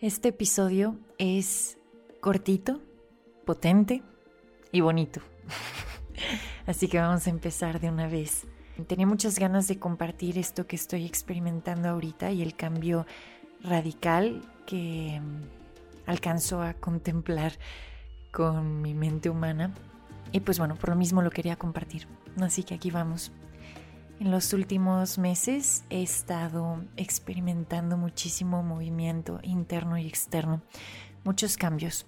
Este 0.00 0.28
episodio 0.28 0.96
es 1.18 1.76
cortito, 2.20 2.80
potente 3.44 4.04
y 4.70 4.80
bonito. 4.80 5.20
Así 6.66 6.86
que 6.86 7.00
vamos 7.00 7.26
a 7.26 7.30
empezar 7.30 7.80
de 7.80 7.88
una 7.88 8.06
vez. 8.06 8.46
Tenía 8.86 9.08
muchas 9.08 9.40
ganas 9.40 9.66
de 9.66 9.80
compartir 9.80 10.38
esto 10.38 10.68
que 10.68 10.76
estoy 10.76 11.04
experimentando 11.04 11.88
ahorita 11.88 12.30
y 12.30 12.42
el 12.42 12.54
cambio 12.54 13.06
radical 13.60 14.48
que 14.66 15.20
mm, 15.20 16.08
alcanzo 16.08 16.62
a 16.62 16.74
contemplar 16.74 17.54
con 18.30 18.80
mi 18.80 18.94
mente 18.94 19.30
humana. 19.30 19.74
Y 20.30 20.38
pues 20.38 20.60
bueno, 20.60 20.76
por 20.76 20.90
lo 20.90 20.94
mismo 20.94 21.22
lo 21.22 21.30
quería 21.32 21.56
compartir. 21.56 22.06
Así 22.40 22.62
que 22.62 22.76
aquí 22.76 22.92
vamos. 22.92 23.32
En 24.20 24.32
los 24.32 24.52
últimos 24.52 25.16
meses 25.16 25.84
he 25.90 26.02
estado 26.02 26.84
experimentando 26.96 27.96
muchísimo 27.96 28.64
movimiento 28.64 29.38
interno 29.44 29.96
y 29.96 30.08
externo, 30.08 30.60
muchos 31.22 31.56
cambios. 31.56 32.04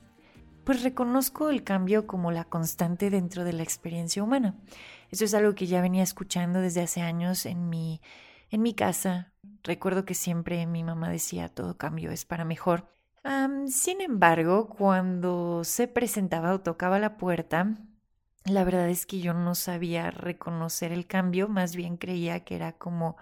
Pues 0.64 0.82
reconozco 0.82 1.50
el 1.50 1.62
cambio 1.62 2.08
como 2.08 2.32
la 2.32 2.44
constante 2.44 3.10
dentro 3.10 3.44
de 3.44 3.52
la 3.52 3.62
experiencia 3.62 4.24
humana. 4.24 4.56
Eso 5.10 5.24
es 5.24 5.34
algo 5.34 5.54
que 5.54 5.68
ya 5.68 5.80
venía 5.80 6.02
escuchando 6.02 6.60
desde 6.60 6.82
hace 6.82 7.00
años 7.00 7.46
en 7.46 7.68
mi, 7.68 8.00
en 8.50 8.62
mi 8.62 8.74
casa. 8.74 9.32
Recuerdo 9.62 10.04
que 10.04 10.14
siempre 10.14 10.66
mi 10.66 10.82
mamá 10.82 11.10
decía 11.10 11.48
todo 11.48 11.76
cambio 11.76 12.10
es 12.10 12.24
para 12.24 12.44
mejor. 12.44 12.88
sin 13.68 14.00
embargo, 14.00 14.68
cuando 14.68 15.62
se 15.62 15.86
presentaba 15.86 16.54
o 16.54 16.60
tocaba 16.60 16.98
la 16.98 17.16
puerta, 17.16 17.76
la 18.50 18.64
verdad 18.64 18.88
es 18.88 19.06
que 19.06 19.20
yo 19.20 19.34
no 19.34 19.54
sabía 19.54 20.10
reconocer 20.10 20.92
el 20.92 21.06
cambio, 21.06 21.48
más 21.48 21.76
bien 21.76 21.96
creía 21.96 22.44
que 22.44 22.56
era 22.56 22.72
como, 22.72 23.16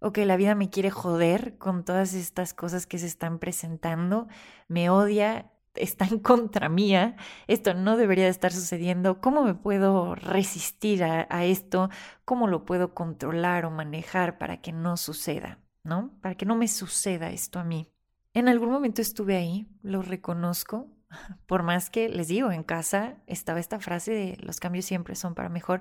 ok, 0.00 0.18
la 0.18 0.36
vida 0.36 0.54
me 0.54 0.70
quiere 0.70 0.90
joder 0.90 1.58
con 1.58 1.84
todas 1.84 2.14
estas 2.14 2.54
cosas 2.54 2.86
que 2.86 2.98
se 2.98 3.06
están 3.06 3.38
presentando, 3.38 4.28
me 4.68 4.90
odia, 4.90 5.50
está 5.74 6.06
en 6.06 6.18
contra 6.18 6.68
mía, 6.68 7.16
esto 7.46 7.74
no 7.74 7.96
debería 7.96 8.24
de 8.24 8.30
estar 8.30 8.52
sucediendo, 8.52 9.20
¿cómo 9.20 9.44
me 9.44 9.54
puedo 9.54 10.14
resistir 10.14 11.04
a, 11.04 11.26
a 11.30 11.44
esto? 11.44 11.90
¿Cómo 12.24 12.48
lo 12.48 12.64
puedo 12.64 12.94
controlar 12.94 13.64
o 13.64 13.70
manejar 13.70 14.38
para 14.38 14.60
que 14.60 14.72
no 14.72 14.96
suceda? 14.96 15.58
¿No? 15.84 16.12
Para 16.20 16.34
que 16.34 16.44
no 16.46 16.56
me 16.56 16.68
suceda 16.68 17.30
esto 17.30 17.58
a 17.58 17.64
mí. 17.64 17.88
En 18.34 18.48
algún 18.48 18.70
momento 18.70 19.00
estuve 19.00 19.36
ahí, 19.36 19.68
lo 19.82 20.02
reconozco, 20.02 20.90
por 21.46 21.62
más 21.62 21.90
que 21.90 22.08
les 22.08 22.28
digo, 22.28 22.52
en 22.52 22.62
casa 22.62 23.16
estaba 23.26 23.60
esta 23.60 23.80
frase 23.80 24.12
de 24.12 24.36
los 24.40 24.60
cambios 24.60 24.84
siempre 24.84 25.14
son 25.14 25.34
para 25.34 25.48
mejor, 25.48 25.80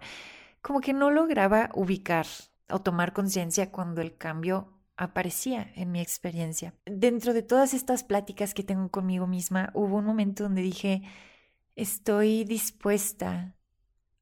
como 0.62 0.82
que 0.82 0.94
no 0.94 1.12
lograba 1.12 1.70
ubicar 1.74 2.26
o 2.70 2.80
tomar 2.80 3.14
conciencia 3.14 3.72
cuando 3.72 4.02
el 4.02 4.18
cambio 4.18 4.74
aparecía 4.98 5.72
en 5.76 5.92
mi 5.92 6.02
experiencia. 6.02 6.74
Dentro 6.86 7.34
de 7.34 7.44
todas 7.44 7.74
estas 7.74 8.04
pláticas 8.04 8.54
que 8.54 8.64
tengo 8.64 8.90
conmigo 8.90 9.28
misma, 9.28 9.70
hubo 9.74 9.98
un 9.98 10.06
momento 10.06 10.44
donde 10.44 10.62
dije, 10.62 11.04
estoy 11.76 12.44
dispuesta 12.44 13.56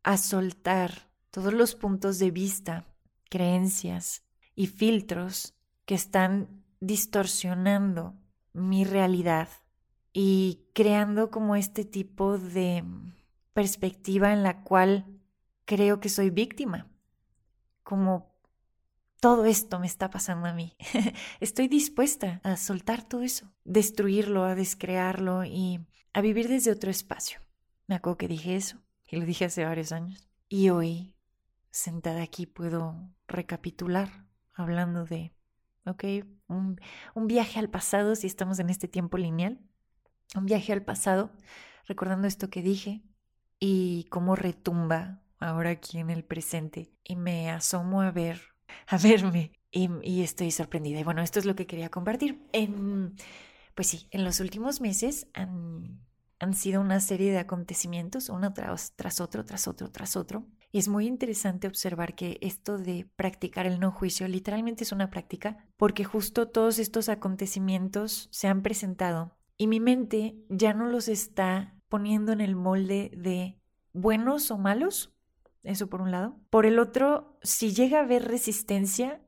a 0.04 0.18
soltar 0.18 1.10
todos 1.32 1.54
los 1.54 1.76
puntos 1.76 2.20
de 2.20 2.30
vista, 2.30 2.86
creencias 3.30 4.24
y 4.54 4.68
filtros 4.68 5.56
que 5.86 5.96
están 5.96 6.64
distorsionando 6.80 8.16
mi 8.54 8.84
realidad 8.84 9.48
y 10.18 10.70
creando 10.74 11.30
como 11.30 11.58
este 11.58 11.84
tipo 11.84 12.38
de 12.38 12.86
perspectiva 13.52 14.32
en 14.32 14.44
la 14.44 14.64
cual 14.64 15.06
creo 15.66 16.00
que 16.00 16.08
soy 16.08 16.30
víctima, 16.30 16.88
como 17.84 18.34
todo 19.20 19.44
esto 19.44 19.78
me 19.78 19.88
está 19.88 20.10
pasando 20.10 20.48
a 20.48 20.54
mí. 20.54 20.78
Estoy 21.42 21.68
dispuesta 21.68 22.40
a 22.44 22.56
soltar 22.56 23.04
todo 23.04 23.24
eso, 23.24 23.52
destruirlo, 23.66 24.46
a 24.46 24.56
descrearlo 24.56 25.44
y 25.44 25.86
a 26.14 26.22
vivir 26.22 26.48
desde 26.48 26.72
otro 26.72 26.90
espacio. 26.90 27.42
Me 27.86 27.96
acuerdo 27.96 28.18
que 28.18 28.30
dije 28.30 28.56
eso 28.56 28.78
y 29.10 29.18
lo 29.18 29.26
dije 29.26 29.44
hace 29.44 29.66
varios 29.66 29.92
años. 29.92 30.30
Y 30.48 30.70
hoy, 30.70 31.14
sentada 31.72 32.22
aquí, 32.22 32.46
puedo 32.46 32.96
recapitular 33.28 34.26
hablando 34.54 35.04
de, 35.04 35.34
ok, 35.86 36.06
un, 36.48 36.80
un 37.16 37.28
viaje 37.28 37.60
al 37.60 37.70
pasado 37.70 38.16
si 38.16 38.28
estamos 38.28 38.60
en 38.60 38.70
este 38.70 38.88
tiempo 38.88 39.18
lineal 39.18 39.60
un 40.36 40.46
viaje 40.46 40.74
al 40.74 40.84
pasado, 40.84 41.32
recordando 41.88 42.28
esto 42.28 42.50
que 42.50 42.62
dije 42.62 43.04
y 43.60 44.06
cómo 44.10 44.36
retumba 44.36 45.22
ahora 45.40 45.72
aquí 45.72 46.00
en 46.00 46.10
el 46.10 46.24
presente. 46.24 46.92
Y 47.04 47.16
me 47.16 47.50
asomo 47.50 48.02
a 48.02 48.12
ver, 48.12 48.42
a 48.88 48.98
verme 48.98 49.54
y, 49.72 50.22
estoy 50.22 50.52
sorprendida. 50.52 51.00
Y 51.00 51.04
bueno, 51.04 51.22
esto 51.22 51.40
es 51.40 51.46
lo 51.46 51.56
que 51.56 51.68
quería 51.68 51.90
compartir. 51.90 52.42
pues 53.76 53.88
sí, 53.88 54.08
en 54.12 54.24
los 54.24 54.40
últimos 54.40 54.80
meses 54.82 55.28
han, 55.34 56.00
han 56.40 56.54
sido 56.54 56.82
una 56.82 57.00
serie 57.00 57.32
de 57.32 57.40
acontecimientos, 57.40 58.30
uno 58.30 58.54
tras, 58.54 58.94
tras 58.96 59.20
otro, 59.20 59.44
tras 59.44 59.68
otro, 59.68 59.92
tras 59.92 60.16
otro. 60.16 60.46
Y 60.72 60.80
es 60.80 60.88
muy 60.90 61.08
interesante 61.08 61.68
observar 61.68 62.16
que 62.16 62.38
esto 62.42 62.78
de 62.78 63.08
practicar 63.16 63.66
el 63.66 63.80
no 63.80 63.92
juicio 63.92 64.28
literalmente 64.28 64.84
es 64.84 64.92
una 64.92 65.10
práctica 65.10 65.66
porque 65.78 66.04
justo 66.04 66.50
todos 66.50 66.80
estos 66.80 67.08
acontecimientos 67.08 68.28
se 68.32 68.50
han 68.50 68.62
presentado 68.62 69.38
y 69.58 69.68
mi 69.68 69.80
mente 69.80 70.36
ya 70.50 70.74
no 70.74 70.86
los 70.88 71.08
está 71.08 71.76
poniendo 71.90 72.32
en 72.32 72.42
el 72.42 72.56
molde 72.56 73.12
de 73.16 73.60
buenos 73.94 74.52
o 74.52 74.58
malos, 74.58 75.14
eso 75.64 75.88
por 75.88 76.02
un 76.02 76.12
lado. 76.12 76.40
Por 76.50 76.66
el 76.66 76.80
otro, 76.80 77.38
si 77.42 77.74
llega 77.74 78.00
a 78.00 78.04
haber 78.04 78.28
resistencia, 78.28 79.22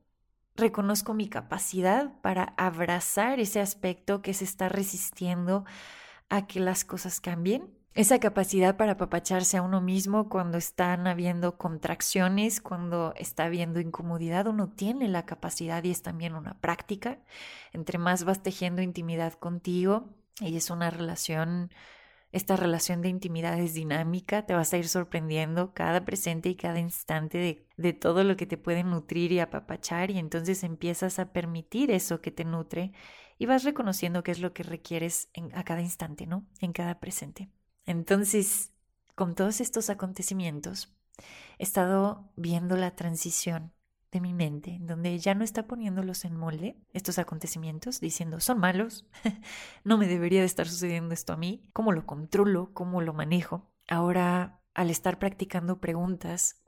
reconozco 0.55 1.13
mi 1.13 1.29
capacidad 1.29 2.19
para 2.21 2.53
abrazar 2.57 3.39
ese 3.39 3.61
aspecto 3.61 4.21
que 4.21 4.33
se 4.33 4.43
está 4.43 4.69
resistiendo 4.69 5.65
a 6.29 6.47
que 6.47 6.59
las 6.59 6.83
cosas 6.83 7.21
cambien. 7.21 7.76
Esa 7.97 8.19
capacidad 8.19 8.77
para 8.77 8.91
apapacharse 8.91 9.57
a 9.57 9.63
uno 9.63 9.81
mismo 9.81 10.29
cuando 10.29 10.59
están 10.59 11.07
habiendo 11.07 11.57
contracciones, 11.57 12.61
cuando 12.61 13.11
está 13.15 13.45
habiendo 13.45 13.79
incomodidad, 13.79 14.45
uno 14.45 14.69
tiene 14.69 15.07
la 15.07 15.25
capacidad 15.25 15.83
y 15.83 15.89
es 15.89 16.03
también 16.03 16.35
una 16.35 16.61
práctica. 16.61 17.17
Entre 17.73 17.97
más 17.97 18.23
vas 18.23 18.43
tejiendo 18.43 18.83
intimidad 18.83 19.33
contigo, 19.33 20.13
y 20.39 20.57
es 20.57 20.69
una 20.69 20.91
relación, 20.91 21.71
esta 22.31 22.55
relación 22.55 23.01
de 23.01 23.09
intimidad 23.09 23.59
es 23.59 23.73
dinámica, 23.73 24.45
te 24.45 24.53
vas 24.53 24.71
a 24.73 24.77
ir 24.77 24.87
sorprendiendo 24.87 25.73
cada 25.73 26.05
presente 26.05 26.49
y 26.49 26.55
cada 26.55 26.79
instante 26.79 27.39
de, 27.39 27.67
de 27.77 27.93
todo 27.93 28.23
lo 28.23 28.37
que 28.37 28.45
te 28.45 28.57
puede 28.57 28.83
nutrir 28.83 29.31
y 29.31 29.39
apapachar 29.39 30.11
y 30.11 30.19
entonces 30.19 30.63
empiezas 30.63 31.17
a 31.17 31.33
permitir 31.33 31.89
eso 31.89 32.21
que 32.21 32.29
te 32.29 32.45
nutre 32.45 32.91
y 33.39 33.47
vas 33.47 33.63
reconociendo 33.63 34.21
qué 34.21 34.29
es 34.29 34.39
lo 34.39 34.53
que 34.53 34.61
requieres 34.61 35.31
en, 35.33 35.49
a 35.57 35.63
cada 35.63 35.81
instante, 35.81 36.27
¿no? 36.27 36.45
En 36.61 36.73
cada 36.73 36.99
presente. 36.99 37.49
Entonces, 37.87 38.71
con 39.15 39.33
todos 39.33 39.61
estos 39.61 39.89
acontecimientos, 39.89 40.93
he 41.57 41.63
estado 41.63 42.29
viendo 42.35 42.77
la 42.77 42.95
transición 42.95 43.73
de 44.11 44.21
mi 44.21 44.33
mente, 44.33 44.77
donde 44.81 45.17
ya 45.19 45.35
no 45.35 45.43
está 45.43 45.67
poniéndolos 45.67 46.23
en 46.23 46.37
molde, 46.37 46.77
estos 46.93 47.17
acontecimientos, 47.17 47.99
diciendo, 47.99 48.39
son 48.39 48.59
malos, 48.59 49.05
no 49.83 49.97
me 49.97 50.07
debería 50.07 50.41
de 50.41 50.45
estar 50.45 50.67
sucediendo 50.67 51.13
esto 51.13 51.33
a 51.33 51.37
mí, 51.37 51.63
cómo 51.73 51.91
lo 51.91 52.05
controlo, 52.05 52.71
cómo 52.73 53.01
lo 53.01 53.13
manejo. 53.13 53.69
Ahora, 53.87 54.61
al 54.73 54.89
estar 54.89 55.17
practicando 55.17 55.79
preguntas, 55.79 56.61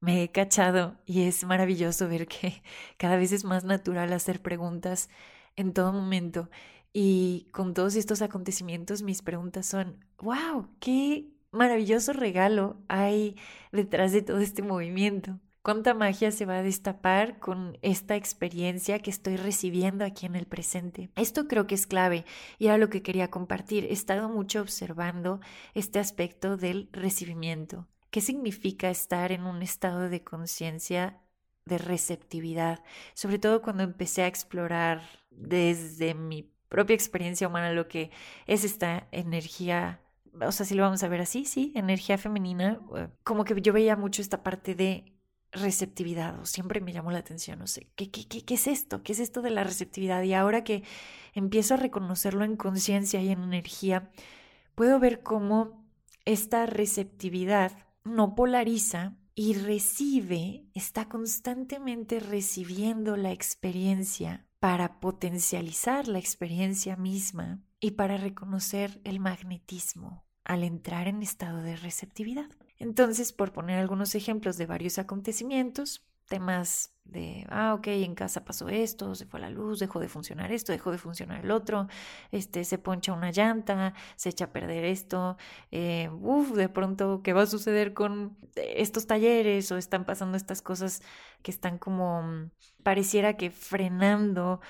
me 0.00 0.22
he 0.22 0.30
cachado 0.30 0.98
y 1.06 1.22
es 1.22 1.44
maravilloso 1.44 2.08
ver 2.08 2.26
que 2.28 2.62
cada 2.98 3.16
vez 3.16 3.32
es 3.32 3.44
más 3.44 3.64
natural 3.64 4.12
hacer 4.12 4.42
preguntas 4.42 5.08
en 5.56 5.72
todo 5.72 5.92
momento. 5.92 6.50
Y 6.98 7.46
con 7.52 7.74
todos 7.74 7.94
estos 7.94 8.22
acontecimientos, 8.22 9.02
mis 9.02 9.20
preguntas 9.20 9.66
son, 9.66 10.02
wow, 10.16 10.66
qué 10.80 11.28
maravilloso 11.50 12.14
regalo 12.14 12.78
hay 12.88 13.36
detrás 13.70 14.12
de 14.12 14.22
todo 14.22 14.38
este 14.38 14.62
movimiento 14.62 15.38
cuánta 15.60 15.94
magia 15.94 16.30
se 16.30 16.46
va 16.46 16.58
a 16.58 16.62
destapar 16.62 17.40
con 17.40 17.76
esta 17.82 18.14
experiencia 18.14 19.00
que 19.00 19.10
estoy 19.10 19.36
recibiendo 19.36 20.04
aquí 20.04 20.24
en 20.24 20.36
el 20.36 20.46
presente. 20.46 21.10
Esto 21.16 21.48
creo 21.48 21.66
que 21.66 21.74
es 21.74 21.88
clave 21.88 22.24
y 22.58 22.66
era 22.66 22.78
lo 22.78 22.88
que 22.88 23.02
quería 23.02 23.30
compartir. 23.30 23.84
He 23.84 23.92
estado 23.92 24.28
mucho 24.28 24.60
observando 24.60 25.40
este 25.74 25.98
aspecto 25.98 26.56
del 26.56 26.88
recibimiento 26.92 27.88
¿Qué 28.10 28.22
significa 28.22 28.88
estar 28.88 29.32
en 29.32 29.42
un 29.44 29.60
estado 29.60 30.08
de 30.08 30.24
conciencia 30.24 31.20
de 31.66 31.76
receptividad? 31.76 32.82
Sobre 33.12 33.38
todo 33.38 33.60
cuando 33.60 33.82
empecé 33.82 34.22
a 34.22 34.26
explorar 34.28 35.02
desde 35.28 36.14
mi 36.14 36.55
propia 36.68 36.94
experiencia 36.94 37.48
humana 37.48 37.72
lo 37.72 37.88
que 37.88 38.10
es 38.46 38.64
esta 38.64 39.08
energía, 39.12 40.00
o 40.40 40.52
sea, 40.52 40.66
si 40.66 40.74
lo 40.74 40.82
vamos 40.82 41.02
a 41.02 41.08
ver 41.08 41.20
así, 41.20 41.44
sí, 41.44 41.72
energía 41.74 42.18
femenina, 42.18 42.80
eh, 42.96 43.08
como 43.24 43.44
que 43.44 43.60
yo 43.60 43.72
veía 43.72 43.96
mucho 43.96 44.22
esta 44.22 44.42
parte 44.42 44.74
de 44.74 45.12
receptividad, 45.52 46.38
o 46.40 46.46
siempre 46.46 46.80
me 46.80 46.92
llamó 46.92 47.10
la 47.10 47.18
atención, 47.18 47.58
no 47.58 47.66
sé, 47.66 47.88
¿qué, 47.94 48.10
qué, 48.10 48.26
qué, 48.26 48.44
qué 48.44 48.54
es 48.54 48.66
esto? 48.66 49.02
¿Qué 49.02 49.12
es 49.12 49.20
esto 49.20 49.42
de 49.42 49.50
la 49.50 49.64
receptividad? 49.64 50.22
Y 50.22 50.34
ahora 50.34 50.64
que 50.64 50.82
empiezo 51.34 51.74
a 51.74 51.78
reconocerlo 51.78 52.44
en 52.44 52.56
conciencia 52.56 53.20
y 53.22 53.30
en 53.30 53.42
energía, 53.42 54.10
puedo 54.74 54.98
ver 54.98 55.22
cómo 55.22 55.86
esta 56.24 56.66
receptividad 56.66 57.72
no 58.04 58.34
polariza 58.34 59.16
y 59.34 59.54
recibe, 59.54 60.64
está 60.74 61.08
constantemente 61.08 62.20
recibiendo 62.20 63.16
la 63.16 63.32
experiencia 63.32 64.46
para 64.58 65.00
potencializar 65.00 66.08
la 66.08 66.18
experiencia 66.18 66.96
misma 66.96 67.62
y 67.80 67.92
para 67.92 68.16
reconocer 68.16 69.00
el 69.04 69.20
magnetismo 69.20 70.24
al 70.44 70.62
entrar 70.62 71.08
en 71.08 71.22
estado 71.22 71.62
de 71.62 71.76
receptividad. 71.76 72.48
Entonces, 72.78 73.32
por 73.32 73.52
poner 73.52 73.78
algunos 73.78 74.14
ejemplos 74.14 74.56
de 74.56 74.66
varios 74.66 74.98
acontecimientos, 74.98 76.06
temas 76.26 76.92
de, 77.04 77.46
ah, 77.50 77.74
ok, 77.74 77.86
en 77.88 78.14
casa 78.14 78.44
pasó 78.44 78.68
esto, 78.68 79.14
se 79.14 79.26
fue 79.26 79.40
la 79.40 79.50
luz, 79.50 79.78
dejó 79.78 80.00
de 80.00 80.08
funcionar 80.08 80.52
esto, 80.52 80.72
dejó 80.72 80.90
de 80.90 80.98
funcionar 80.98 81.44
el 81.44 81.50
otro, 81.50 81.86
este, 82.32 82.64
se 82.64 82.78
poncha 82.78 83.12
una 83.12 83.30
llanta, 83.30 83.94
se 84.16 84.30
echa 84.30 84.46
a 84.46 84.52
perder 84.52 84.84
esto, 84.84 85.36
eh, 85.70 86.10
uff, 86.20 86.52
de 86.52 86.68
pronto, 86.68 87.22
¿qué 87.22 87.32
va 87.32 87.42
a 87.42 87.46
suceder 87.46 87.94
con 87.94 88.36
estos 88.56 89.06
talleres? 89.06 89.70
O 89.72 89.76
están 89.76 90.04
pasando 90.04 90.36
estas 90.36 90.62
cosas 90.62 91.02
que 91.42 91.50
están 91.50 91.78
como, 91.78 92.22
mm, 92.22 92.50
pareciera 92.82 93.36
que 93.36 93.50
frenando 93.50 94.60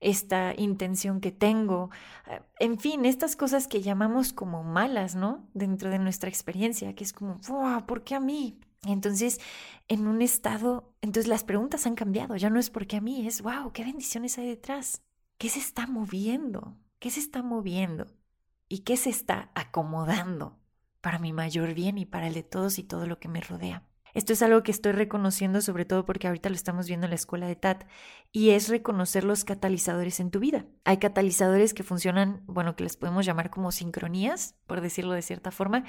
esta 0.00 0.54
intención 0.56 1.20
que 1.20 1.32
tengo. 1.32 1.90
Eh, 2.26 2.40
en 2.58 2.78
fin, 2.78 3.04
estas 3.04 3.36
cosas 3.36 3.68
que 3.68 3.80
llamamos 3.82 4.32
como 4.32 4.62
malas, 4.62 5.14
¿no? 5.14 5.48
Dentro 5.54 5.90
de 5.90 5.98
nuestra 5.98 6.28
experiencia, 6.28 6.94
que 6.94 7.04
es 7.04 7.12
como, 7.12 7.38
wow, 7.48 7.86
¿por 7.86 8.04
qué 8.04 8.14
a 8.14 8.20
mí? 8.20 8.58
Entonces, 8.84 9.40
en 9.88 10.06
un 10.06 10.22
estado, 10.22 10.94
entonces 11.00 11.28
las 11.28 11.44
preguntas 11.44 11.86
han 11.86 11.94
cambiado, 11.94 12.36
ya 12.36 12.50
no 12.50 12.58
es 12.58 12.70
porque 12.70 12.96
a 12.96 13.00
mí, 13.00 13.26
es, 13.26 13.42
wow, 13.42 13.72
qué 13.72 13.84
bendiciones 13.84 14.38
hay 14.38 14.46
detrás. 14.46 15.02
¿Qué 15.38 15.48
se 15.48 15.58
está 15.58 15.86
moviendo? 15.86 16.76
¿Qué 16.98 17.10
se 17.10 17.20
está 17.20 17.42
moviendo? 17.42 18.06
¿Y 18.68 18.80
qué 18.80 18.96
se 18.96 19.10
está 19.10 19.50
acomodando 19.54 20.58
para 21.00 21.18
mi 21.18 21.32
mayor 21.32 21.74
bien 21.74 21.98
y 21.98 22.06
para 22.06 22.26
el 22.26 22.34
de 22.34 22.42
todos 22.42 22.78
y 22.78 22.84
todo 22.84 23.06
lo 23.06 23.18
que 23.18 23.28
me 23.28 23.40
rodea? 23.40 23.84
Esto 24.16 24.32
es 24.32 24.40
algo 24.40 24.62
que 24.62 24.70
estoy 24.70 24.92
reconociendo 24.92 25.60
sobre 25.60 25.84
todo 25.84 26.06
porque 26.06 26.26
ahorita 26.26 26.48
lo 26.48 26.54
estamos 26.54 26.86
viendo 26.86 27.04
en 27.04 27.10
la 27.10 27.16
escuela 27.16 27.46
de 27.46 27.54
TAT 27.54 27.84
y 28.32 28.50
es 28.50 28.70
reconocer 28.70 29.24
los 29.24 29.44
catalizadores 29.44 30.20
en 30.20 30.30
tu 30.30 30.40
vida. 30.40 30.64
Hay 30.84 30.96
catalizadores 30.96 31.74
que 31.74 31.82
funcionan, 31.82 32.42
bueno, 32.46 32.76
que 32.76 32.84
les 32.84 32.96
podemos 32.96 33.26
llamar 33.26 33.50
como 33.50 33.72
sincronías, 33.72 34.54
por 34.66 34.80
decirlo 34.80 35.12
de 35.12 35.20
cierta 35.20 35.50
forma, 35.50 35.84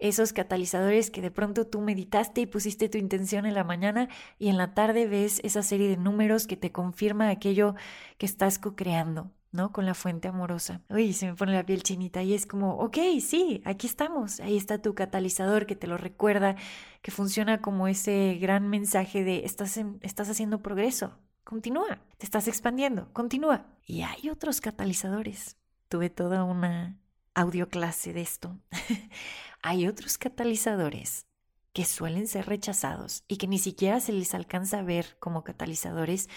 esos 0.00 0.32
catalizadores 0.32 1.10
que 1.10 1.22
de 1.22 1.30
pronto 1.30 1.66
tú 1.66 1.80
meditaste 1.80 2.40
y 2.40 2.46
pusiste 2.46 2.88
tu 2.88 2.98
intención 2.98 3.46
en 3.46 3.54
la 3.54 3.64
mañana 3.64 4.08
y 4.38 4.48
en 4.48 4.56
la 4.56 4.74
tarde 4.74 5.06
ves 5.06 5.40
esa 5.44 5.62
serie 5.62 5.88
de 5.88 5.96
números 5.96 6.46
que 6.46 6.56
te 6.56 6.72
confirma 6.72 7.28
aquello 7.28 7.74
que 8.18 8.26
estás 8.26 8.58
co-creando. 8.58 9.30
¿no? 9.52 9.72
Con 9.72 9.84
la 9.84 9.94
fuente 9.94 10.28
amorosa. 10.28 10.82
Uy, 10.88 11.12
se 11.12 11.26
me 11.26 11.34
pone 11.34 11.52
la 11.52 11.66
piel 11.66 11.82
chinita 11.82 12.22
y 12.22 12.34
es 12.34 12.46
como, 12.46 12.76
ok, 12.76 12.98
sí, 13.20 13.62
aquí 13.64 13.88
estamos, 13.88 14.38
ahí 14.38 14.56
está 14.56 14.80
tu 14.80 14.94
catalizador 14.94 15.66
que 15.66 15.74
te 15.74 15.88
lo 15.88 15.96
recuerda, 15.96 16.54
que 17.02 17.10
funciona 17.10 17.60
como 17.60 17.88
ese 17.88 18.38
gran 18.40 18.68
mensaje 18.68 19.24
de 19.24 19.44
estás, 19.44 19.80
estás 20.02 20.30
haciendo 20.30 20.62
progreso, 20.62 21.18
continúa, 21.42 22.00
te 22.18 22.26
estás 22.26 22.46
expandiendo, 22.46 23.12
continúa. 23.12 23.66
Y 23.84 24.02
hay 24.02 24.28
otros 24.30 24.60
catalizadores. 24.60 25.56
Tuve 25.88 26.10
toda 26.10 26.44
una 26.44 26.96
audioclase 27.34 28.12
de 28.12 28.20
esto. 28.20 28.56
hay 29.62 29.86
otros 29.86 30.18
catalizadores 30.18 31.26
que 31.72 31.84
suelen 31.84 32.26
ser 32.26 32.46
rechazados 32.46 33.24
y 33.28 33.36
que 33.36 33.46
ni 33.46 33.58
siquiera 33.58 34.00
se 34.00 34.12
les 34.12 34.34
alcanza 34.34 34.80
a 34.80 34.82
ver 34.82 35.16
como 35.20 35.44
catalizadores 35.44 36.28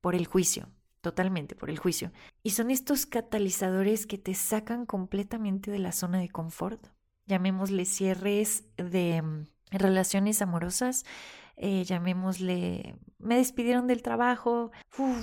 por 0.00 0.14
el 0.14 0.26
juicio, 0.26 0.68
totalmente 1.00 1.54
por 1.54 1.70
el 1.70 1.78
juicio. 1.78 2.12
Y 2.42 2.50
son 2.50 2.70
estos 2.70 3.06
catalizadores 3.06 4.06
que 4.06 4.18
te 4.18 4.34
sacan 4.34 4.84
completamente 4.84 5.70
de 5.70 5.78
la 5.78 5.92
zona 5.92 6.18
de 6.18 6.28
confort. 6.28 6.88
Llamémosle 7.26 7.84
cierres 7.84 8.64
de 8.76 9.22
mm, 9.22 9.46
relaciones 9.70 10.42
amorosas, 10.42 11.04
eh, 11.56 11.84
llamémosle, 11.84 12.96
me 13.18 13.36
despidieron 13.36 13.86
del 13.86 14.02
trabajo, 14.02 14.72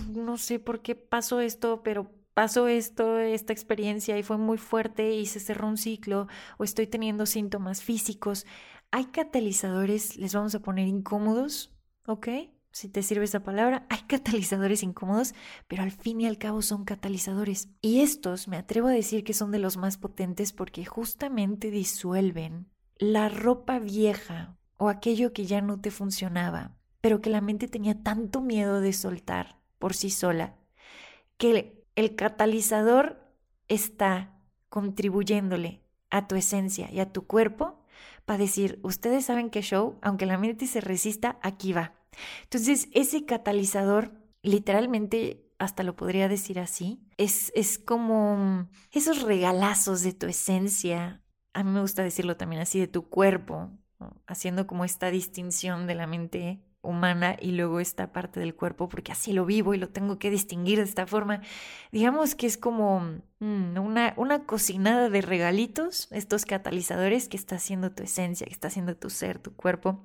no 0.09 0.37
sé 0.37 0.59
por 0.59 0.81
qué 0.81 0.95
pasó 0.95 1.41
esto, 1.41 1.83
pero 1.83 2.11
pasó 2.39 2.69
esto, 2.69 3.19
esta 3.19 3.51
experiencia 3.51 4.17
y 4.17 4.23
fue 4.23 4.37
muy 4.37 4.57
fuerte 4.57 5.13
y 5.13 5.25
se 5.25 5.41
cerró 5.41 5.67
un 5.67 5.75
ciclo 5.75 6.29
o 6.57 6.63
estoy 6.63 6.87
teniendo 6.87 7.25
síntomas 7.25 7.83
físicos. 7.83 8.45
Hay 8.91 9.07
catalizadores, 9.07 10.15
les 10.15 10.33
vamos 10.33 10.55
a 10.55 10.61
poner 10.61 10.87
incómodos, 10.87 11.75
¿ok? 12.05 12.29
Si 12.71 12.87
te 12.87 13.03
sirve 13.03 13.25
esa 13.25 13.43
palabra, 13.43 13.85
hay 13.89 14.03
catalizadores 14.07 14.83
incómodos, 14.83 15.35
pero 15.67 15.83
al 15.83 15.91
fin 15.91 16.21
y 16.21 16.27
al 16.27 16.37
cabo 16.37 16.61
son 16.61 16.85
catalizadores. 16.85 17.67
Y 17.81 17.99
estos 17.99 18.47
me 18.47 18.55
atrevo 18.55 18.87
a 18.87 18.91
decir 18.91 19.25
que 19.25 19.33
son 19.33 19.51
de 19.51 19.59
los 19.59 19.75
más 19.75 19.97
potentes 19.97 20.53
porque 20.53 20.85
justamente 20.85 21.71
disuelven 21.71 22.69
la 22.99 23.27
ropa 23.27 23.79
vieja 23.79 24.55
o 24.77 24.87
aquello 24.87 25.33
que 25.33 25.45
ya 25.45 25.59
no 25.59 25.81
te 25.81 25.91
funcionaba, 25.91 26.77
pero 27.01 27.19
que 27.19 27.31
la 27.31 27.41
mente 27.41 27.67
tenía 27.67 28.01
tanto 28.01 28.39
miedo 28.39 28.79
de 28.79 28.93
soltar 28.93 29.59
por 29.77 29.93
sí 29.93 30.09
sola, 30.09 30.55
que 31.37 31.78
el 31.99 32.15
catalizador 32.15 33.19
está 33.67 34.39
contribuyéndole 34.69 35.83
a 36.09 36.27
tu 36.27 36.35
esencia 36.35 36.89
y 36.91 37.01
a 37.01 37.11
tu 37.11 37.27
cuerpo 37.27 37.83
para 38.25 38.37
decir, 38.37 38.79
ustedes 38.83 39.25
saben 39.25 39.49
que 39.49 39.61
show, 39.61 39.99
aunque 40.01 40.25
la 40.25 40.37
mente 40.37 40.65
se 40.65 40.81
resista, 40.81 41.39
aquí 41.41 41.73
va. 41.73 41.95
Entonces, 42.43 42.87
ese 42.93 43.25
catalizador, 43.25 44.13
literalmente, 44.41 45.45
hasta 45.57 45.83
lo 45.83 45.95
podría 45.95 46.29
decir 46.29 46.59
así, 46.59 47.01
es, 47.17 47.51
es 47.53 47.77
como 47.77 48.69
esos 48.91 49.23
regalazos 49.23 50.01
de 50.01 50.13
tu 50.13 50.27
esencia, 50.27 51.21
a 51.53 51.63
mí 51.63 51.71
me 51.71 51.81
gusta 51.81 52.01
decirlo 52.01 52.37
también 52.37 52.61
así, 52.61 52.79
de 52.79 52.87
tu 52.87 53.09
cuerpo, 53.09 53.71
haciendo 54.25 54.67
como 54.67 54.85
esta 54.85 55.11
distinción 55.11 55.85
de 55.85 55.95
la 55.95 56.07
mente 56.07 56.63
humana 56.81 57.35
y 57.39 57.51
luego 57.51 57.79
esta 57.79 58.11
parte 58.11 58.39
del 58.39 58.55
cuerpo, 58.55 58.89
porque 58.89 59.11
así 59.11 59.33
lo 59.33 59.45
vivo 59.45 59.73
y 59.73 59.77
lo 59.77 59.89
tengo 59.89 60.17
que 60.17 60.29
distinguir 60.29 60.77
de 60.77 60.85
esta 60.85 61.05
forma. 61.05 61.41
Digamos 61.91 62.35
que 62.35 62.47
es 62.47 62.57
como 62.57 63.01
mm, 63.39 63.77
una, 63.77 64.13
una 64.17 64.45
cocinada 64.45 65.09
de 65.09 65.21
regalitos, 65.21 66.07
estos 66.11 66.45
catalizadores 66.45 67.27
que 67.27 67.37
está 67.37 67.55
haciendo 67.55 67.91
tu 67.91 68.03
esencia, 68.03 68.47
que 68.47 68.53
está 68.53 68.67
haciendo 68.69 68.95
tu 68.95 69.09
ser, 69.09 69.39
tu 69.39 69.55
cuerpo, 69.55 70.03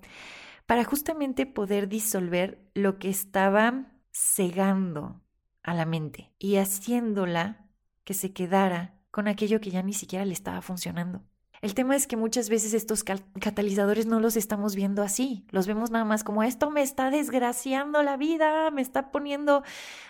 para 0.66 0.84
justamente 0.84 1.46
poder 1.46 1.88
disolver 1.88 2.58
lo 2.74 2.98
que 2.98 3.10
estaba 3.10 3.92
cegando 4.10 5.20
a 5.62 5.74
la 5.74 5.86
mente 5.86 6.32
y 6.38 6.56
haciéndola 6.56 7.66
que 8.04 8.14
se 8.14 8.32
quedara 8.32 8.94
con 9.10 9.28
aquello 9.28 9.60
que 9.60 9.70
ya 9.70 9.82
ni 9.82 9.92
siquiera 9.92 10.24
le 10.24 10.32
estaba 10.32 10.60
funcionando. 10.60 11.22
El 11.64 11.72
tema 11.72 11.96
es 11.96 12.06
que 12.06 12.18
muchas 12.18 12.50
veces 12.50 12.74
estos 12.74 13.04
catalizadores 13.04 14.04
no 14.04 14.20
los 14.20 14.36
estamos 14.36 14.74
viendo 14.74 15.02
así, 15.02 15.46
los 15.50 15.66
vemos 15.66 15.90
nada 15.90 16.04
más 16.04 16.22
como 16.22 16.42
esto 16.42 16.70
me 16.70 16.82
está 16.82 17.08
desgraciando 17.08 18.02
la 18.02 18.18
vida, 18.18 18.70
me 18.70 18.82
está 18.82 19.10
poniendo 19.10 19.62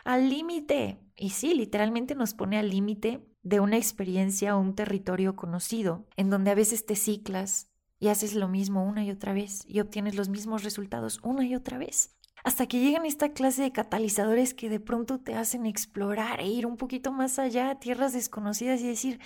al 0.02 0.30
límite. 0.30 0.98
Y 1.14 1.30
sí, 1.30 1.54
literalmente 1.54 2.16
nos 2.16 2.34
pone 2.34 2.58
al 2.58 2.70
límite 2.70 3.24
de 3.44 3.60
una 3.60 3.76
experiencia 3.76 4.56
o 4.56 4.60
un 4.60 4.74
territorio 4.74 5.36
conocido, 5.36 6.08
en 6.16 6.28
donde 6.28 6.50
a 6.50 6.56
veces 6.56 6.86
te 6.86 6.96
ciclas 6.96 7.70
y 8.00 8.08
haces 8.08 8.34
lo 8.34 8.48
mismo 8.48 8.84
una 8.84 9.04
y 9.04 9.12
otra 9.12 9.32
vez 9.32 9.62
y 9.68 9.78
obtienes 9.78 10.16
los 10.16 10.28
mismos 10.28 10.64
resultados 10.64 11.20
una 11.22 11.46
y 11.46 11.54
otra 11.54 11.78
vez. 11.78 12.16
Hasta 12.42 12.66
que 12.66 12.80
llegan 12.80 13.06
esta 13.06 13.28
clase 13.28 13.62
de 13.62 13.70
catalizadores 13.70 14.54
que 14.54 14.68
de 14.68 14.80
pronto 14.80 15.20
te 15.20 15.36
hacen 15.36 15.66
explorar 15.66 16.40
e 16.40 16.48
ir 16.48 16.66
un 16.66 16.76
poquito 16.76 17.12
más 17.12 17.38
allá 17.38 17.70
a 17.70 17.78
tierras 17.78 18.12
desconocidas 18.12 18.80
y 18.80 18.88
decir, 18.88 19.20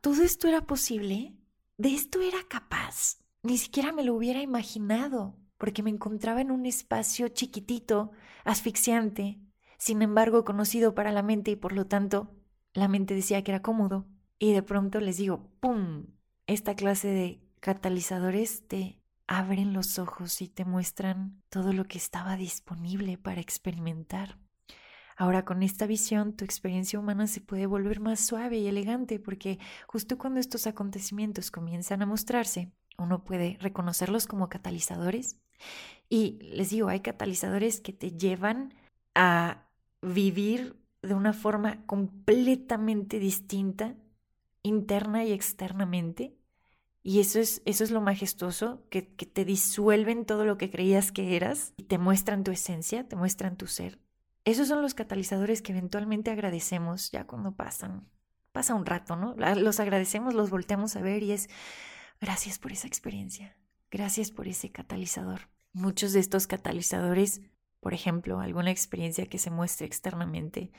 todo 0.00 0.22
esto 0.22 0.48
era 0.48 0.66
posible, 0.66 1.34
de 1.76 1.94
esto 1.94 2.20
era 2.20 2.38
capaz. 2.48 3.18
Ni 3.42 3.58
siquiera 3.58 3.92
me 3.92 4.04
lo 4.04 4.14
hubiera 4.14 4.40
imaginado, 4.42 5.36
porque 5.58 5.82
me 5.82 5.90
encontraba 5.90 6.40
en 6.40 6.50
un 6.50 6.66
espacio 6.66 7.28
chiquitito, 7.28 8.12
asfixiante, 8.44 9.40
sin 9.78 10.02
embargo 10.02 10.44
conocido 10.44 10.94
para 10.94 11.12
la 11.12 11.22
mente 11.22 11.52
y 11.52 11.56
por 11.56 11.72
lo 11.72 11.86
tanto 11.86 12.34
la 12.74 12.88
mente 12.88 13.14
decía 13.14 13.42
que 13.42 13.50
era 13.50 13.62
cómodo. 13.62 14.06
Y 14.38 14.52
de 14.52 14.62
pronto 14.62 15.00
les 15.00 15.16
digo, 15.16 15.50
¡pum! 15.60 16.06
Esta 16.46 16.74
clase 16.74 17.08
de 17.08 17.42
catalizadores 17.60 18.66
te 18.68 19.02
abren 19.26 19.72
los 19.72 19.98
ojos 19.98 20.40
y 20.40 20.48
te 20.48 20.64
muestran 20.64 21.42
todo 21.50 21.72
lo 21.72 21.84
que 21.84 21.98
estaba 21.98 22.36
disponible 22.36 23.18
para 23.18 23.40
experimentar. 23.40 24.38
Ahora 25.20 25.44
con 25.44 25.64
esta 25.64 25.88
visión 25.88 26.32
tu 26.34 26.44
experiencia 26.44 26.96
humana 26.96 27.26
se 27.26 27.40
puede 27.40 27.66
volver 27.66 27.98
más 27.98 28.24
suave 28.24 28.58
y 28.58 28.68
elegante 28.68 29.18
porque 29.18 29.58
justo 29.88 30.16
cuando 30.16 30.38
estos 30.38 30.68
acontecimientos 30.68 31.50
comienzan 31.50 32.02
a 32.02 32.06
mostrarse, 32.06 32.70
uno 32.98 33.24
puede 33.24 33.58
reconocerlos 33.60 34.28
como 34.28 34.48
catalizadores. 34.48 35.36
Y 36.08 36.38
les 36.40 36.70
digo, 36.70 36.88
hay 36.88 37.00
catalizadores 37.00 37.80
que 37.80 37.92
te 37.92 38.12
llevan 38.12 38.72
a 39.16 39.66
vivir 40.02 40.76
de 41.02 41.14
una 41.14 41.32
forma 41.32 41.84
completamente 41.86 43.18
distinta, 43.18 43.96
interna 44.62 45.24
y 45.24 45.32
externamente. 45.32 46.36
Y 47.02 47.18
eso 47.18 47.40
es, 47.40 47.60
eso 47.64 47.82
es 47.82 47.90
lo 47.90 48.00
majestuoso, 48.00 48.84
que, 48.88 49.08
que 49.08 49.26
te 49.26 49.44
disuelven 49.44 50.26
todo 50.26 50.44
lo 50.44 50.58
que 50.58 50.70
creías 50.70 51.10
que 51.10 51.34
eras 51.34 51.74
y 51.76 51.82
te 51.82 51.98
muestran 51.98 52.44
tu 52.44 52.52
esencia, 52.52 53.08
te 53.08 53.16
muestran 53.16 53.56
tu 53.56 53.66
ser. 53.66 53.98
Esos 54.48 54.66
son 54.66 54.80
los 54.80 54.94
catalizadores 54.94 55.60
que 55.60 55.72
eventualmente 55.72 56.30
agradecemos 56.30 57.10
ya 57.10 57.26
cuando 57.26 57.52
pasan. 57.52 58.08
Pasa 58.50 58.74
un 58.74 58.86
rato, 58.86 59.14
¿no? 59.14 59.34
Los 59.36 59.78
agradecemos, 59.78 60.32
los 60.32 60.48
volteamos 60.48 60.96
a 60.96 61.02
ver 61.02 61.22
y 61.22 61.32
es 61.32 61.50
gracias 62.18 62.58
por 62.58 62.72
esa 62.72 62.86
experiencia, 62.86 63.58
gracias 63.90 64.30
por 64.30 64.48
ese 64.48 64.72
catalizador. 64.72 65.50
Muchos 65.74 66.14
de 66.14 66.20
estos 66.20 66.46
catalizadores, 66.46 67.42
por 67.80 67.92
ejemplo, 67.92 68.40
alguna 68.40 68.70
experiencia 68.70 69.26
que 69.26 69.36
se 69.36 69.50
muestre 69.50 69.86
externamente 69.86 70.72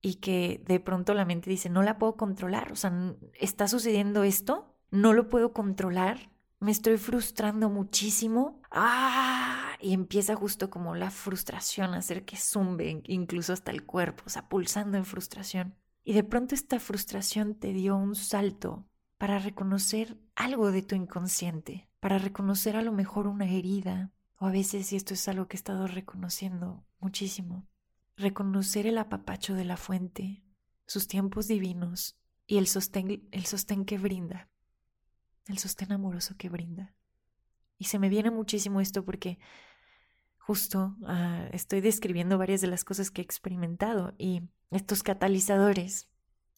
y 0.00 0.14
que 0.14 0.62
de 0.64 0.80
pronto 0.80 1.12
la 1.12 1.26
mente 1.26 1.50
dice, 1.50 1.68
no 1.68 1.82
la 1.82 1.98
puedo 1.98 2.16
controlar, 2.16 2.72
o 2.72 2.76
sea, 2.76 3.14
está 3.38 3.68
sucediendo 3.68 4.24
esto, 4.24 4.74
no 4.90 5.12
lo 5.12 5.28
puedo 5.28 5.52
controlar, 5.52 6.30
me 6.60 6.70
estoy 6.70 6.96
frustrando 6.96 7.68
muchísimo. 7.68 8.62
¡Ah! 8.70 9.53
Y 9.84 9.92
empieza 9.92 10.34
justo 10.34 10.70
como 10.70 10.94
la 10.94 11.10
frustración 11.10 11.92
a 11.92 11.98
hacer 11.98 12.24
que 12.24 12.38
zumbe 12.38 13.02
incluso 13.04 13.52
hasta 13.52 13.70
el 13.70 13.84
cuerpo, 13.84 14.22
o 14.24 14.30
sea, 14.30 14.48
pulsando 14.48 14.96
en 14.96 15.04
frustración. 15.04 15.74
Y 16.02 16.14
de 16.14 16.24
pronto 16.24 16.54
esta 16.54 16.80
frustración 16.80 17.54
te 17.54 17.74
dio 17.74 17.94
un 17.94 18.14
salto 18.14 18.88
para 19.18 19.38
reconocer 19.38 20.16
algo 20.36 20.72
de 20.72 20.80
tu 20.80 20.94
inconsciente, 20.94 21.86
para 22.00 22.16
reconocer 22.16 22.76
a 22.76 22.82
lo 22.82 22.92
mejor 22.92 23.26
una 23.26 23.44
herida, 23.44 24.10
o 24.38 24.46
a 24.46 24.50
veces, 24.50 24.90
y 24.90 24.96
esto 24.96 25.12
es 25.12 25.28
algo 25.28 25.48
que 25.48 25.58
he 25.58 25.60
estado 25.60 25.86
reconociendo 25.86 26.82
muchísimo, 26.98 27.68
reconocer 28.16 28.86
el 28.86 28.96
apapacho 28.96 29.52
de 29.52 29.66
la 29.66 29.76
fuente, 29.76 30.42
sus 30.86 31.08
tiempos 31.08 31.46
divinos 31.46 32.16
y 32.46 32.56
el 32.56 32.68
sostén, 32.68 33.28
el 33.32 33.44
sostén 33.44 33.84
que 33.84 33.98
brinda, 33.98 34.48
el 35.46 35.58
sostén 35.58 35.92
amoroso 35.92 36.36
que 36.38 36.48
brinda. 36.48 36.94
Y 37.76 37.84
se 37.84 37.98
me 37.98 38.08
viene 38.08 38.30
muchísimo 38.30 38.80
esto 38.80 39.04
porque 39.04 39.38
justo 40.46 40.94
ah, 41.06 41.48
estoy 41.52 41.80
describiendo 41.80 42.36
varias 42.36 42.60
de 42.60 42.66
las 42.66 42.84
cosas 42.84 43.10
que 43.10 43.22
he 43.22 43.24
experimentado 43.24 44.14
y 44.18 44.42
estos 44.70 45.02
catalizadores 45.02 46.08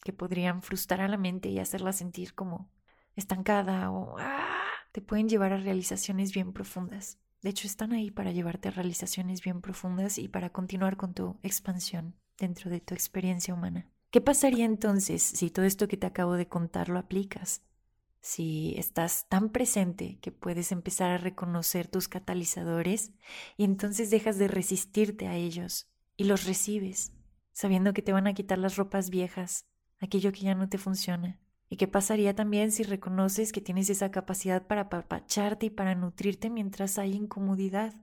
que 0.03 0.11
podrían 0.11 0.61
frustrar 0.61 1.01
a 1.01 1.07
la 1.07 1.17
mente 1.17 1.49
y 1.49 1.59
hacerla 1.59 1.93
sentir 1.93 2.33
como 2.33 2.69
estancada 3.15 3.89
o 3.91 4.17
¡ah! 4.19 4.57
te 4.91 5.01
pueden 5.01 5.29
llevar 5.29 5.53
a 5.53 5.57
realizaciones 5.57 6.33
bien 6.33 6.53
profundas. 6.53 7.17
De 7.41 7.49
hecho, 7.49 7.67
están 7.67 7.93
ahí 7.93 8.11
para 8.11 8.31
llevarte 8.31 8.67
a 8.67 8.71
realizaciones 8.71 9.41
bien 9.41 9.61
profundas 9.61 10.17
y 10.17 10.27
para 10.27 10.49
continuar 10.49 10.97
con 10.97 11.13
tu 11.13 11.37
expansión 11.43 12.15
dentro 12.37 12.69
de 12.69 12.81
tu 12.81 12.93
experiencia 12.93 13.53
humana. 13.53 13.89
¿Qué 14.11 14.21
pasaría 14.21 14.65
entonces 14.65 15.21
si 15.21 15.49
todo 15.49 15.65
esto 15.65 15.87
que 15.87 15.97
te 15.97 16.07
acabo 16.07 16.33
de 16.33 16.47
contar 16.47 16.89
lo 16.89 16.99
aplicas? 16.99 17.61
Si 18.21 18.73
estás 18.77 19.27
tan 19.29 19.49
presente 19.49 20.17
que 20.21 20.31
puedes 20.31 20.71
empezar 20.71 21.11
a 21.11 21.17
reconocer 21.17 21.87
tus 21.87 22.07
catalizadores 22.07 23.11
y 23.55 23.63
entonces 23.63 24.09
dejas 24.09 24.37
de 24.37 24.47
resistirte 24.47 25.27
a 25.27 25.35
ellos 25.35 25.89
y 26.15 26.25
los 26.25 26.45
recibes, 26.45 27.13
sabiendo 27.53 27.93
que 27.93 28.01
te 28.01 28.13
van 28.13 28.27
a 28.27 28.33
quitar 28.33 28.57
las 28.57 28.75
ropas 28.75 29.09
viejas, 29.09 29.65
aquello 29.99 30.31
que 30.31 30.41
ya 30.41 30.55
no 30.55 30.67
te 30.67 30.77
funciona, 30.77 31.39
¿Y 31.69 31.75
qué 31.75 31.87
pasaría 31.87 32.33
también 32.33 32.71
si 32.71 32.83
reconoces 32.83 33.51
que 33.51 33.61
tienes 33.61 33.89
esa 33.89 34.09
capacidad 34.09 34.65
para 34.67 34.81
apapacharte 34.81 35.65
y 35.65 35.69
para 35.69 35.95
nutrirte 35.95 36.49
mientras 36.49 36.97
hay 36.97 37.13
incomodidad 37.13 37.93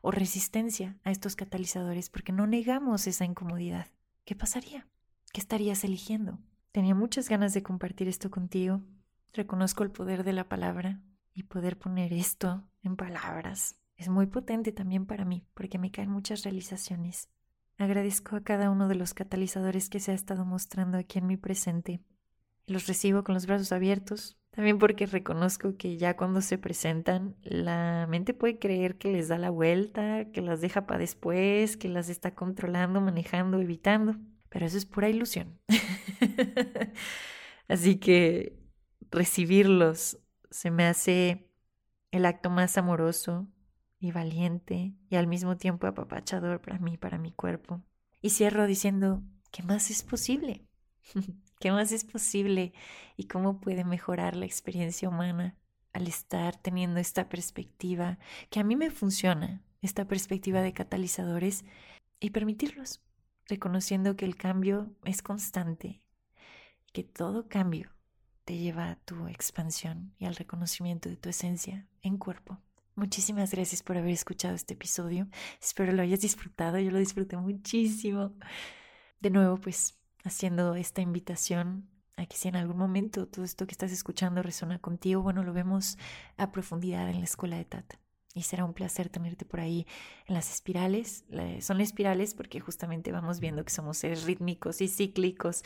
o 0.00 0.10
resistencia 0.10 0.96
a 1.04 1.10
estos 1.10 1.36
catalizadores? 1.36 2.08
Porque 2.08 2.32
no 2.32 2.46
negamos 2.46 3.06
esa 3.06 3.24
incomodidad. 3.24 3.88
¿Qué 4.24 4.34
pasaría? 4.34 4.86
¿Qué 5.32 5.40
estarías 5.40 5.84
eligiendo? 5.84 6.38
Tenía 6.72 6.94
muchas 6.94 7.28
ganas 7.28 7.52
de 7.52 7.62
compartir 7.62 8.08
esto 8.08 8.30
contigo. 8.30 8.80
Reconozco 9.32 9.82
el 9.82 9.90
poder 9.90 10.24
de 10.24 10.32
la 10.32 10.48
palabra 10.48 11.00
y 11.34 11.44
poder 11.44 11.78
poner 11.78 12.12
esto 12.12 12.68
en 12.82 12.96
palabras. 12.96 13.76
Es 13.96 14.08
muy 14.08 14.26
potente 14.26 14.72
también 14.72 15.06
para 15.06 15.24
mí 15.24 15.46
porque 15.54 15.78
me 15.78 15.90
caen 15.90 16.10
muchas 16.10 16.42
realizaciones. 16.44 17.28
Agradezco 17.78 18.36
a 18.36 18.42
cada 18.42 18.70
uno 18.70 18.88
de 18.88 18.94
los 18.94 19.14
catalizadores 19.14 19.88
que 19.88 20.00
se 20.00 20.12
ha 20.12 20.14
estado 20.14 20.44
mostrando 20.44 20.98
aquí 20.98 21.18
en 21.18 21.26
mi 21.26 21.36
presente 21.36 22.02
los 22.66 22.86
recibo 22.86 23.24
con 23.24 23.34
los 23.34 23.46
brazos 23.46 23.72
abiertos. 23.72 24.38
También 24.50 24.78
porque 24.78 25.06
reconozco 25.06 25.76
que 25.76 25.96
ya 25.96 26.16
cuando 26.16 26.42
se 26.42 26.58
presentan, 26.58 27.36
la 27.42 28.06
mente 28.08 28.34
puede 28.34 28.58
creer 28.58 28.96
que 28.96 29.10
les 29.10 29.28
da 29.28 29.38
la 29.38 29.50
vuelta, 29.50 30.26
que 30.30 30.42
las 30.42 30.60
deja 30.60 30.86
para 30.86 31.00
después, 31.00 31.76
que 31.76 31.88
las 31.88 32.10
está 32.10 32.34
controlando, 32.34 33.00
manejando, 33.00 33.60
evitando. 33.60 34.16
Pero 34.50 34.66
eso 34.66 34.76
es 34.76 34.84
pura 34.84 35.08
ilusión. 35.08 35.58
Así 37.68 37.96
que 37.96 38.58
recibirlos 39.12 40.18
se 40.50 40.70
me 40.70 40.86
hace 40.86 41.48
el 42.10 42.26
acto 42.26 42.50
más 42.50 42.76
amoroso 42.76 43.46
y 43.98 44.10
valiente 44.10 44.94
y 45.08 45.16
al 45.16 45.26
mismo 45.26 45.56
tiempo 45.56 45.86
apapachador 45.86 46.60
para 46.60 46.78
mí, 46.78 46.96
para 46.96 47.18
mi 47.18 47.32
cuerpo. 47.32 47.82
Y 48.20 48.30
cierro 48.30 48.66
diciendo, 48.66 49.22
¿qué 49.50 49.62
más 49.62 49.90
es 49.90 50.02
posible? 50.02 50.66
¿Qué 51.60 51.70
más 51.70 51.92
es 51.92 52.04
posible 52.04 52.72
y 53.16 53.28
cómo 53.28 53.60
puede 53.60 53.84
mejorar 53.84 54.34
la 54.34 54.46
experiencia 54.46 55.08
humana 55.08 55.56
al 55.92 56.08
estar 56.08 56.56
teniendo 56.56 56.98
esta 56.98 57.28
perspectiva 57.28 58.18
que 58.50 58.60
a 58.60 58.64
mí 58.64 58.76
me 58.76 58.90
funciona, 58.90 59.62
esta 59.80 60.06
perspectiva 60.06 60.62
de 60.62 60.72
catalizadores 60.72 61.64
y 62.18 62.30
permitirlos, 62.30 63.02
reconociendo 63.46 64.16
que 64.16 64.24
el 64.24 64.36
cambio 64.36 64.90
es 65.04 65.22
constante 65.22 66.02
que 66.92 67.04
todo 67.04 67.48
cambio 67.48 67.90
te 68.44 68.56
lleva 68.58 68.90
a 68.90 68.96
tu 68.96 69.28
expansión 69.28 70.14
y 70.18 70.26
al 70.26 70.36
reconocimiento 70.36 71.08
de 71.08 71.16
tu 71.16 71.28
esencia 71.28 71.86
en 72.02 72.18
cuerpo. 72.18 72.58
Muchísimas 72.94 73.52
gracias 73.52 73.82
por 73.82 73.96
haber 73.96 74.12
escuchado 74.12 74.54
este 74.54 74.74
episodio. 74.74 75.28
Espero 75.60 75.92
lo 75.92 76.02
hayas 76.02 76.20
disfrutado. 76.20 76.78
Yo 76.78 76.90
lo 76.90 76.98
disfruté 76.98 77.36
muchísimo. 77.36 78.34
De 79.20 79.30
nuevo, 79.30 79.56
pues 79.56 79.98
haciendo 80.24 80.74
esta 80.74 81.00
invitación 81.00 81.88
a 82.16 82.26
que 82.26 82.36
si 82.36 82.48
en 82.48 82.56
algún 82.56 82.76
momento 82.76 83.26
todo 83.26 83.44
esto 83.44 83.66
que 83.66 83.72
estás 83.72 83.92
escuchando 83.92 84.42
resuena 84.42 84.78
contigo, 84.78 85.22
bueno, 85.22 85.42
lo 85.42 85.54
vemos 85.54 85.96
a 86.36 86.52
profundidad 86.52 87.08
en 87.08 87.18
la 87.18 87.24
escuela 87.24 87.56
de 87.56 87.64
Tata. 87.64 87.98
Y 88.34 88.42
será 88.42 88.64
un 88.64 88.74
placer 88.74 89.08
tenerte 89.08 89.44
por 89.44 89.60
ahí 89.60 89.86
en 90.26 90.34
las 90.34 90.52
espirales. 90.52 91.24
Son 91.60 91.80
espirales 91.80 92.34
porque 92.34 92.60
justamente 92.60 93.12
vamos 93.12 93.40
viendo 93.40 93.64
que 93.64 93.72
somos 93.72 93.98
seres 93.98 94.24
rítmicos 94.24 94.80
y 94.80 94.88
cíclicos 94.88 95.62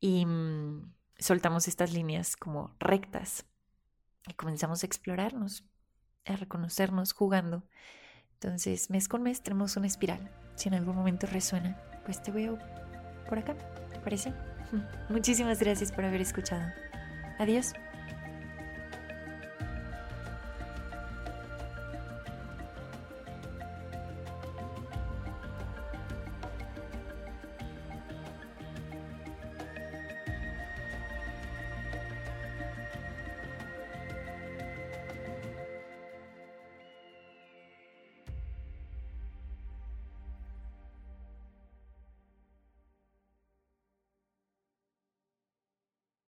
y 0.00 0.26
mm, 0.26 0.92
soltamos 1.20 1.68
estas 1.68 1.92
líneas 1.92 2.36
como 2.36 2.74
rectas 2.80 3.46
y 4.26 4.34
comenzamos 4.34 4.82
a 4.82 4.86
explorarnos, 4.86 5.64
a 6.26 6.36
reconocernos 6.36 7.12
jugando. 7.12 7.62
Entonces, 8.34 8.90
mes 8.90 9.08
con 9.08 9.22
mes 9.22 9.42
tenemos 9.42 9.76
una 9.76 9.86
espiral. 9.86 10.30
Si 10.56 10.68
en 10.68 10.74
algún 10.74 10.96
momento 10.96 11.26
resuena, 11.26 11.80
pues 12.04 12.22
te 12.22 12.30
veo 12.30 12.58
por 13.28 13.38
acá 13.38 13.54
parece? 14.00 14.32
Muchísimas 15.08 15.60
gracias 15.60 15.92
por 15.92 16.04
haber 16.04 16.20
escuchado. 16.20 16.72
Adiós. 17.38 17.72